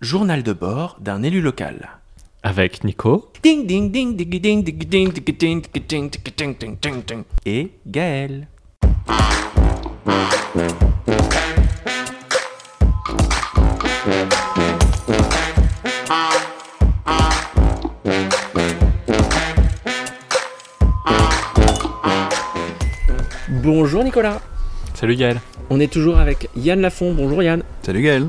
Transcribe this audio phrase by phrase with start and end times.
[0.00, 1.88] Journal de bord d'un élu local.
[2.44, 7.02] Avec Nico Ding ding ding ding ding ding ding ding ding ding ding ding ding
[7.04, 8.46] ding et Gaël.
[23.48, 24.40] Bonjour Nicolas.
[24.94, 25.40] Salut Gaël.
[25.70, 27.14] On est toujours avec Yann Lafont.
[27.14, 27.64] Bonjour Yann.
[27.82, 28.28] Salut Gaël.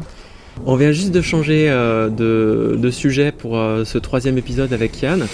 [0.65, 5.25] On vient juste de changer euh, de, sujet pour euh, ce troisième épisode avec Yann.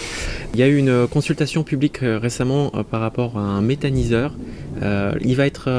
[0.54, 4.34] Il y a eu une consultation publique euh, récemment par rapport à un méthaniseur.
[4.82, 5.70] Il va être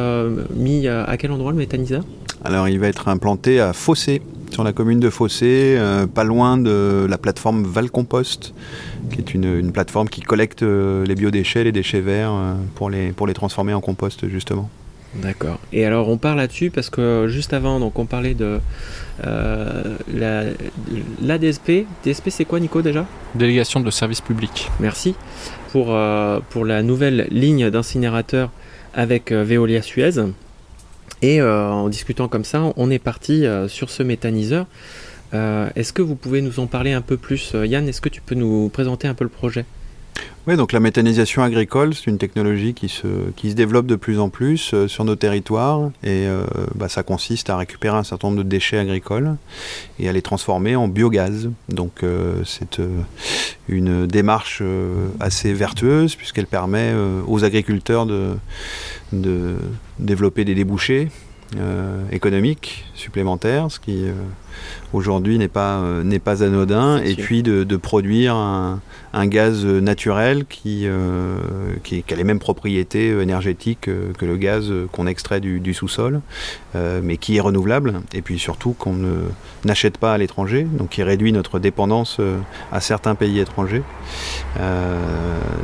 [0.55, 2.02] mis à, quel endroit le méthaniseur?
[2.45, 5.78] Alors il va être implanté à Fossé, sur la commune de Fossé,
[6.14, 8.55] pas loin de la plateforme Valcompost,
[9.12, 12.34] qui est une, plateforme qui collecte les biodéchets, les déchets verts,
[12.74, 14.70] pour, les, pour les transformer en compost justement.
[15.23, 15.59] D'accord.
[15.73, 18.61] Et alors on part là-dessus parce que juste avant, donc on parlait de
[19.25, 20.45] euh, la,
[21.23, 21.87] la DSP.
[22.05, 23.06] DSP c'est quoi Nico déjà?
[23.34, 24.70] Délégation de service public.
[24.81, 25.14] Merci.
[25.73, 28.50] Pour, euh, pour la nouvelle ligne d'incinérateur
[28.95, 30.12] avec euh, Veolia Suez.
[31.23, 34.67] Et en discutant comme ça, on est parti sur ce méthaniseur.
[35.33, 38.34] Est-ce que vous pouvez nous en parler un peu plus Yann, est-ce que tu peux
[38.34, 39.64] nous présenter un peu le projet?
[40.47, 44.20] Oui, donc la méthanisation agricole, c'est une technologie qui se, qui se développe de plus
[44.20, 46.44] en plus euh, sur nos territoires et euh,
[46.77, 49.34] bah, ça consiste à récupérer un certain nombre de déchets agricoles
[49.98, 51.50] et à les transformer en biogaz.
[51.69, 52.80] Donc euh, c'est
[53.69, 54.62] une démarche
[55.19, 56.94] assez vertueuse puisqu'elle permet
[57.27, 59.56] aux agriculteurs de
[59.98, 61.08] développer des débouchés
[61.58, 64.12] euh, économiques supplémentaires, ce qui euh,
[64.92, 67.25] aujourd'hui n'est pas, euh, n'est pas anodin, et sûr.
[67.25, 68.80] puis de, de produire un,
[69.12, 71.39] un gaz naturel qui, euh,
[71.84, 76.20] qui, qui a les mêmes propriétés énergétiques que le gaz qu'on extrait du, du sous-sol,
[76.74, 79.14] euh, mais qui est renouvelable, et puis surtout qu'on ne,
[79.64, 82.20] n'achète pas à l'étranger, donc qui réduit notre dépendance
[82.72, 83.83] à certains pays étrangers.
[84.58, 85.00] Euh,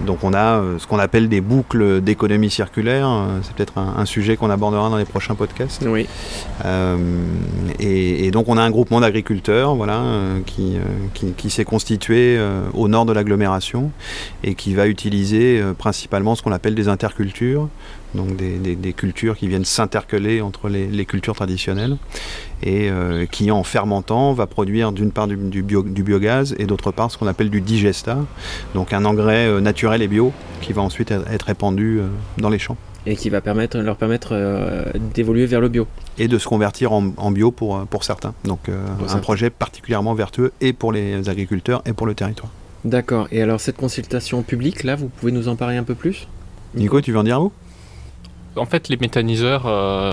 [0.07, 3.95] donc on a euh, ce qu'on appelle des boucles d'économie circulaire, euh, c'est peut-être un,
[3.97, 5.85] un sujet qu'on abordera dans les prochains podcasts.
[5.87, 6.07] Oui.
[7.79, 10.03] Et, et donc on a un groupement d'agriculteurs voilà,
[10.47, 10.77] qui,
[11.15, 12.39] qui, qui s'est constitué
[12.75, 13.91] au nord de l'agglomération
[14.45, 17.69] et qui va utiliser principalement ce qu'on appelle des intercultures,
[18.15, 21.97] donc des, des- des cultures qui viennent s'intercaler entre les, les cultures traditionnelles
[22.63, 26.67] et euh, qui en fermentant va produire d'une part du, du bio- du biogaz et
[26.67, 28.19] d'autre part ce qu'on appelle du digesta,
[28.75, 32.07] donc un engrais euh, naturel et bio qui va ensuite être répandu euh,
[32.39, 34.33] dans les champs Et qui va permettre, leur permettre
[35.15, 35.87] d'évoluer vers le bio.
[36.19, 38.33] et de se convertir en, en bio pour, pour certains.
[38.45, 38.61] Donc
[38.99, 42.51] Pour un projet particulièrement vertueux et pour les agriculteurs et pour le territoire.
[42.85, 43.27] D'accord.
[43.33, 46.29] Et alors cette consultation publique, là, vous pouvez nous en parler un peu plus?
[46.75, 47.53] Nico, tu veux en dire un mot?
[48.57, 50.13] En fait, les méthaniseurs, euh,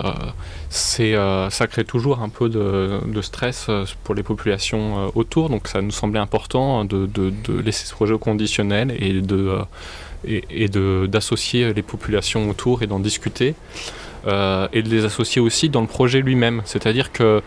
[1.00, 5.81] euh, ça crée toujours un peu de, stress euh, pour les populations autour, donc ça
[5.81, 7.09] nous semblait important de,
[7.61, 9.57] laisser ce projet au conditionnel et, de,
[10.25, 13.55] et, d'associer les populations autour et d'en discuter,
[14.25, 16.61] et de les associer aussi dans le projet lui-même.
[16.66, 17.41] C'est-à-dire que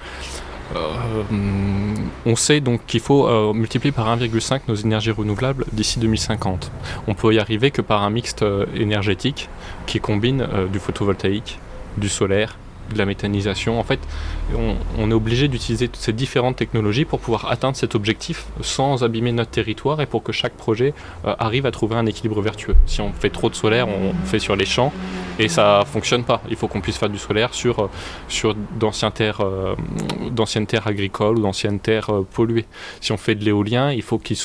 [2.24, 6.70] on sait donc qu'il faut euh, multiplier par 1,5 nos énergies renouvelables d'ici 2050.
[7.06, 9.48] On peut y arriver que par un mixte euh, énergétique
[9.86, 11.58] qui combine euh, du photovoltaïque,
[11.96, 12.56] du solaire,
[12.92, 13.78] de la méthanisation.
[13.78, 14.00] En fait,
[14.98, 19.32] on, est obligé d'utiliser toutes ces différentes technologies pour pouvoir atteindre cet objectif sans abîmer
[19.32, 20.94] notre territoire et pour que chaque projet
[21.24, 22.76] euh, arrive à trouver un équilibre vertueux.
[22.86, 24.92] Si on fait trop de solaire, on fait sur les champs
[25.38, 26.42] et ça fonctionne pas.
[26.48, 27.90] Il faut qu'on puisse faire du solaire sur, euh,
[28.28, 29.74] sur d'anciennes terres, euh,
[30.66, 32.66] terres agricoles ou d'anciennes terres polluées.
[33.00, 34.36] Si on fait de l'éolien, il faut qu'il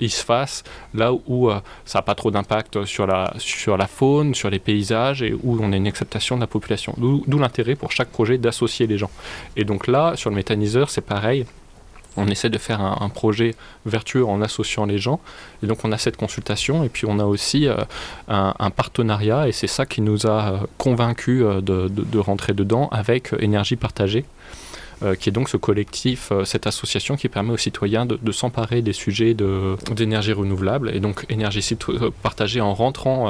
[0.00, 0.62] il se fasse
[0.94, 1.50] là où
[1.84, 5.58] ça n'a pas trop d'impact sur la, sur la faune, sur les paysages et où
[5.60, 6.94] on a une acceptation de la population.
[6.96, 9.10] D'où l'intérêt pour chaque projet d'associer les gens.
[9.56, 11.46] Et donc là, sur le méthaniseur, c'est pareil.
[12.16, 13.54] On essaie de faire un, projet
[13.86, 15.20] vertueux en associant les gens.
[15.62, 17.76] Et donc on a cette consultation et puis on a aussi euh,
[18.28, 22.88] un, partenariat et c'est ça qui nous a euh, convaincus euh, de, de- rentrer dedans
[22.90, 24.24] avec Énergie Partagée.
[25.02, 28.32] Euh, qui est donc ce collectif, euh, cette association qui permet aux citoyens de, de
[28.32, 30.90] s'emparer des sujets de- d'énergie renouvelable.
[30.94, 33.26] Et donc énergie euh, partagée en rentrant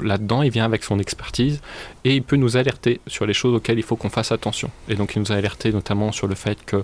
[0.00, 1.60] là-dedans, il vient avec son expertise
[2.04, 4.70] et il peut nous alerter sur les choses auxquelles il faut qu'on fasse attention.
[4.88, 6.82] Et donc il nous a alerté notamment sur le fait que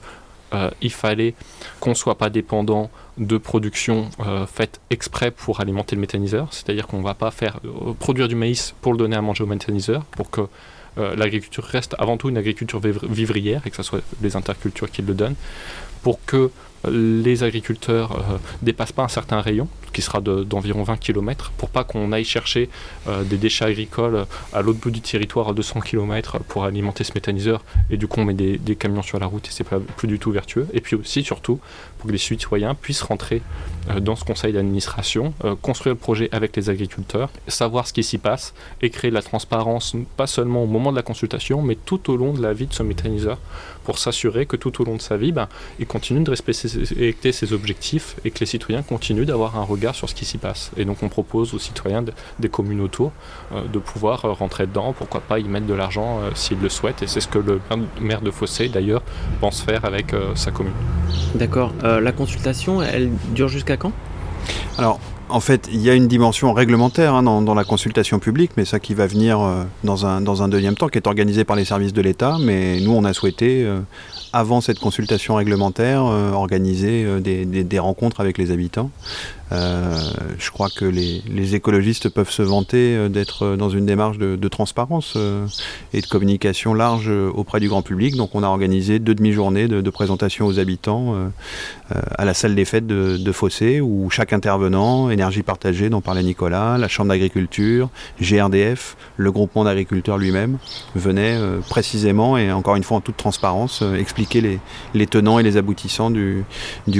[0.55, 1.35] euh, il fallait
[1.81, 6.87] qu'on ne soit pas dépendant de production euh, faite exprès pour alimenter le méthaniseur, c'est-à-dire
[6.87, 7.59] qu'on ne va pas faire
[7.99, 10.43] produire du maïs pour le donner à manger au méthaniseur, pour que
[10.99, 14.91] euh, l'agriculture reste avant tout une agriculture vivr- vivrière et que ce soit les intercultures
[14.91, 15.37] qui le donnent,
[16.03, 16.51] pour que
[16.91, 21.85] les agriculteurs ne dépassent pas un certain rayon, qui sera d'environ 20 km, pour pas
[21.85, 22.69] qu'on aille chercher
[23.25, 27.65] des déchets agricoles à l'autre bout du territoire à 200 km pour alimenter ce méthaniseur,
[27.91, 30.19] et du coup on met des, camions sur la route et c'est pas plus du
[30.19, 30.67] tout vertueux.
[30.73, 31.61] Et puis aussi, surtout,
[31.99, 33.43] pour que les citoyens puissent rentrer
[34.01, 38.55] dans ce conseil d'administration, construire le projet avec les agriculteurs, savoir ce qui s'y passe
[38.81, 42.33] et créer la transparence, pas seulement au moment de la consultation, mais tout au long
[42.33, 43.39] de la vie de ce méthaniseur,
[43.85, 45.49] pour s'assurer que tout au long de sa vie, ben,
[45.79, 50.09] il continue de respecter ses objectifs et que les citoyens continuent d'avoir un regard sur
[50.09, 50.71] ce qui s'y passe.
[50.77, 52.05] Et donc on propose aux citoyens
[52.39, 53.11] des communes autour
[53.53, 56.69] euh, de pouvoir euh, rentrer dedans, pourquoi pas y mettre de l'argent euh, s'ils le
[56.69, 57.03] souhaitent.
[57.03, 57.61] Et c'est ce que le
[58.01, 59.03] maire de Fossé, d'ailleurs,
[59.41, 60.73] pense faire avec sa commune.
[61.35, 61.73] D'accord.
[61.83, 63.93] la consultation, elle dure jusqu'à quand?
[64.79, 68.65] Alors, en fait, il y a une dimension réglementaire hein, dans, la consultation publique, mais
[68.65, 69.41] ça qui va venir
[69.85, 72.37] dans, un, dans un deuxième temps, qui est organisé par les services de l'État.
[72.41, 73.67] Mais nous, on a souhaité
[74.33, 78.91] avant cette consultation réglementaire, euh, organiser euh, des, rencontres avec les habitants.
[79.51, 79.99] Euh,
[80.39, 85.19] je crois que les, écologistes peuvent se vanter d'être dans une démarche de, transparence
[85.93, 88.17] et de communication large auprès du grand public.
[88.17, 91.31] Donc on a organisé deux demi-journées de, présentation aux habitants
[91.91, 94.62] à la salle des fêtes de, de, Fossé, où chaque intervenant,
[95.11, 97.89] énergie partagée dont parlait Nicolas, la Chambre d'agriculture,
[98.21, 100.59] GRDF, le groupement d'agriculteurs lui-même,
[100.95, 101.39] venait
[101.69, 104.61] précisément et encore une fois en toute transparence expliquer
[104.95, 106.45] les, tenants et les aboutissants du,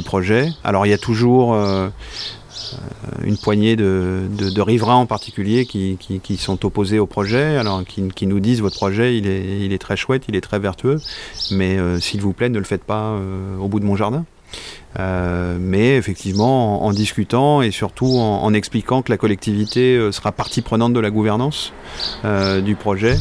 [0.05, 0.51] projet.
[0.65, 2.79] Alors il y a toujours euh, euh,
[3.25, 8.61] une poignée de, riverains en particulier qui, sont opposés au projet, alors qui, nous disent
[8.61, 11.01] votre projet il est, très chouette, il est très vertueux,
[11.53, 13.17] mais euh, s'il vous plaît ne le faites pas
[13.61, 14.25] au bout de mon jardin.
[14.99, 21.01] Mais effectivement, en, discutant et surtout en, expliquant que la collectivité sera partie prenante de
[21.01, 21.73] la gouvernance
[22.65, 23.17] du projet,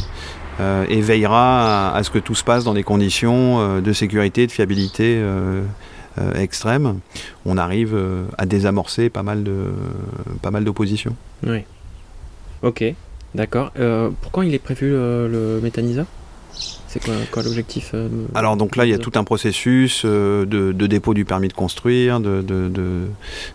[0.62, 4.46] euh, et veillera à, ce que tout se passe dans des conditions euh, de sécurité,
[4.46, 5.64] de fiabilité euh,
[6.36, 7.00] extrêmes.
[7.46, 7.98] On arrive
[8.38, 9.72] à désamorcer pas mal de
[10.42, 11.16] pas mal d'oppositions.
[11.48, 11.64] Oui.
[12.64, 12.84] Ok,
[13.34, 13.72] d'accord.
[14.22, 16.06] pourquoi il est prévu le méthaniseur?
[16.54, 17.02] C'est
[17.32, 21.14] quoi, l'objectif euh, Alors donc là, il y a tout un processus euh, de, dépôt
[21.14, 23.08] du permis de construire, de,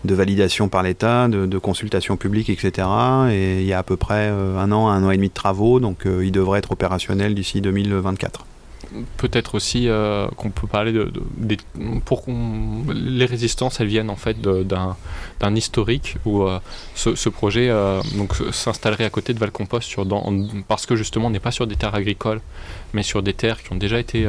[0.03, 2.87] validation par l'État, de, consultation publique, etc.
[3.31, 5.33] Et il y a à peu près euh, un an, un an et demi de
[5.33, 8.45] travaux, donc il devrait être opérationnel d'ici 2024
[9.17, 11.11] peut-être aussi euh, qu'on peut parler de,
[12.05, 12.23] pour
[12.93, 16.59] les résistances elles viennent en fait d'un historique où euh,
[16.95, 20.05] ce, projet euh, donc s'installerait à côté de Valcompost sur
[20.67, 22.41] parce que justement on n'est pas sur des terres agricoles
[22.93, 24.25] mais sur des terres qui ont déjà été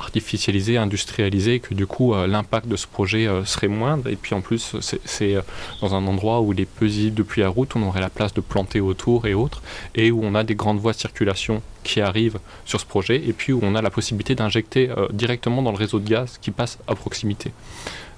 [0.00, 4.08] artificialisées, industrialisées et que du coup l'impact de ce projet serait moindre.
[4.08, 5.36] Et puis en plus c'est
[5.82, 8.40] dans un endroit où il est visible depuis la route, on aurait la place de
[8.40, 9.62] planter autour et autres
[9.94, 13.32] et où on a des grandes voies de circulation qui arrivent sur ce projet et
[13.32, 16.52] puis où on a la possibilité d'injecter euh, directement dans le réseau de gaz qui
[16.52, 17.50] passe à proximité.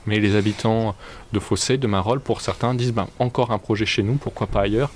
[0.06, 0.94] Mais les habitants
[1.32, 4.61] de Fossé, de Marolles, pour certains, disent ben, encore un projet chez nous, pourquoi pas
[4.61, 4.91] ailleurs?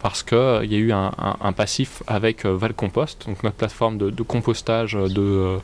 [0.00, 4.22] Parce qu'il euh, y a eu un, passif avec euh, Valcompost, donc notre plateforme de,
[4.22, 5.58] compostage de,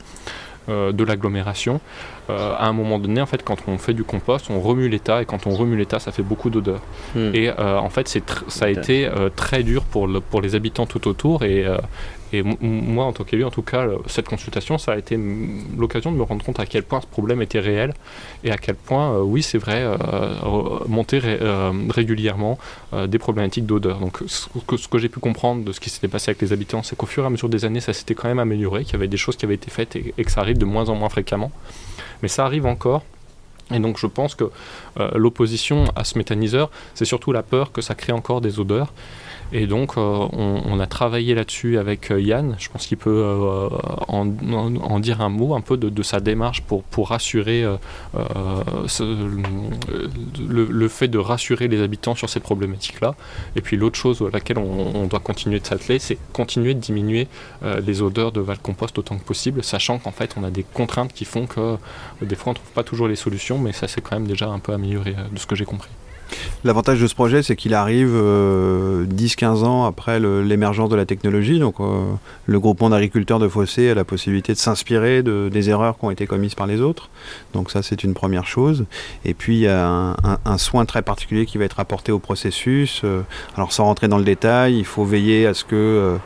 [0.69, 1.81] de l'agglomération.
[2.29, 5.25] à un moment donné, en fait, quand on fait du compost, on remue l'état, et
[5.25, 6.83] quand on remue l'état, ça fait beaucoup d'odeur.
[7.15, 7.31] Hmm.
[7.33, 7.51] Et
[7.87, 8.07] en fait,
[8.49, 11.65] ça a été très dur pour, le, pour les habitants tout autour, et,
[12.33, 15.19] et moi, en tant qu'élu, en tout cas, cette consultation, ça a été
[15.79, 17.95] l'occasion de me rendre compte à quel point ce problème était réel
[18.43, 19.97] et à quel point, euh, oui, c'est vrai, euh,
[20.89, 22.59] monter euh, régulièrement
[23.07, 24.01] des problématiques d'odeur.
[24.01, 26.97] Donc, ce que j'ai pu comprendre de ce qui s'était passé avec les habitants, c'est
[26.97, 29.09] qu'au fur et à mesure des années, ça s'était quand même amélioré, qu'il y avait
[29.09, 31.53] des choses qui avaient été faites et, que ça arrive de moins en moins fréquemment.
[32.23, 33.03] Mais ça arrive encore.
[33.73, 34.45] Et donc je pense que
[35.15, 38.93] l'opposition à ce méthaniseur, c'est surtout la peur que ça crée encore des odeurs.
[39.53, 42.57] Et donc, euh, on, a travaillé là-dessus avec euh, Yann.
[42.59, 43.69] Je pense qu'il peut euh,
[44.09, 44.25] en,
[44.99, 47.65] dire un mot un peu de, sa démarche pour, pour rassurer
[50.49, 53.15] le, fait de rassurer les habitants sur ces problématiques-là.
[53.55, 57.29] Et puis l'autre chose à laquelle on, doit continuer de s'atteler, c'est continuer de diminuer
[57.63, 61.25] les odeurs de Valcompost autant que possible, sachant qu'en fait, on a des contraintes qui
[61.25, 61.77] font que
[62.23, 64.49] des fois, on ne trouve pas toujours les solutions, mais ça, c'est quand même déjà
[64.49, 65.91] un peu amélioré de ce que j'ai compris.
[66.65, 71.59] L'avantage de ce projet, c'est qu'il arrive 10-15 euh, ans après l'émergence de la technologie.
[71.59, 72.03] Donc, euh,
[72.47, 76.11] le groupement d'agriculteurs de Fossé a la possibilité de s'inspirer de, des erreurs qui ont
[76.11, 77.09] été commises par les autres.
[77.53, 78.85] Donc, ça, c'est une première chose.
[79.25, 83.03] Et puis, il y a un, soin très particulier qui va être apporté au processus.
[83.05, 83.23] Euh,
[83.57, 86.19] alors, sans rentrer dans le détail, il faut veiller à ce que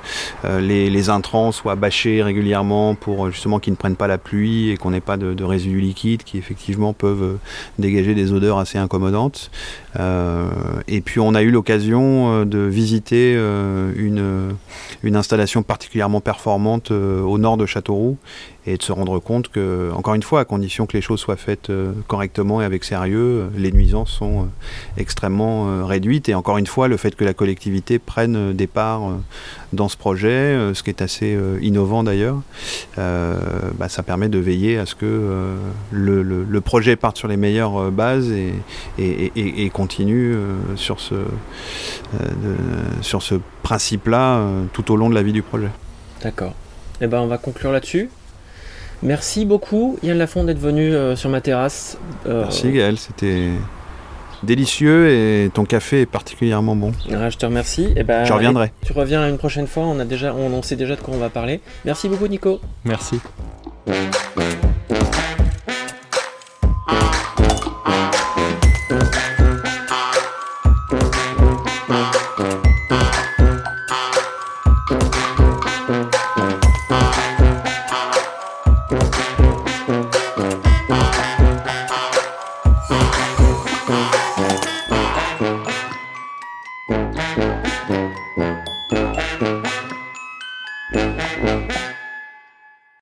[0.45, 4.91] les, intrants soient bâchés régulièrement pour justement qu'ils ne prennent pas la pluie et qu'on
[4.91, 7.39] n'ait pas de, de résidus liquides qui, effectivement, peuvent
[7.79, 9.51] dégager des odeurs assez incommodantes.
[9.99, 10.49] Euh,
[10.87, 14.55] et puis on a eu l'occasion euh, de visiter euh, une,
[15.03, 18.17] une installation particulièrement performante au nord de Châteauroux
[18.67, 21.37] et de se rendre compte que, encore une fois, à condition que les choses soient
[21.37, 24.49] faites euh, correctement et avec sérieux, les nuisances sont
[24.97, 26.29] extrêmement réduites.
[26.29, 29.13] Et encore une fois, le fait que la collectivité prenne des parts
[29.73, 32.41] dans ce projet, ce qui est assez innovant d'ailleurs,
[32.97, 35.57] bah, ça permet de veiller à ce que
[35.91, 38.31] le, projet parte sur les meilleures bases
[38.99, 40.35] et, continue
[40.77, 41.15] sur ce,
[43.01, 45.71] sur ce principe-là tout au long de la vie du projet.
[46.23, 46.55] D'accord.
[47.01, 48.11] Eh ben, on va conclure là-dessus.
[49.03, 51.99] Merci beaucoup Yann Lafond d'être venu euh, sur ma terrasse.
[52.27, 53.49] Euh, Merci Gaël, c'était
[54.43, 56.93] délicieux et ton café est particulièrement bon.
[57.13, 57.85] Ah, je te remercie.
[57.85, 58.73] Et eh ben, je reviendrai.
[58.85, 61.31] Tu reviens une prochaine fois, on, a déjà, on sait déjà de quoi on va
[61.31, 61.61] parler.
[61.85, 62.61] Merci beaucoup Nico.
[62.85, 63.21] Merci.